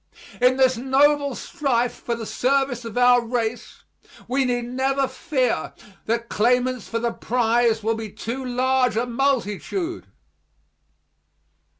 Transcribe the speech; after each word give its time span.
In 0.41 0.57
this 0.57 0.77
noble 0.77 1.35
strife 1.35 1.93
for 1.93 2.15
the 2.15 2.25
service 2.25 2.85
of 2.85 2.97
our 2.97 3.21
race 3.23 3.83
we 4.27 4.45
need 4.45 4.65
never 4.65 5.07
fear 5.07 5.73
that 6.07 6.27
claimants 6.27 6.87
for 6.87 6.97
the 6.97 7.11
prize 7.13 7.83
will 7.83 7.93
be 7.93 8.09
too 8.09 8.43
large 8.43 8.97
a 8.97 9.05
multitude. 9.05 10.07